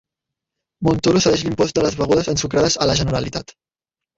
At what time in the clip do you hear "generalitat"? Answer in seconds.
3.03-3.55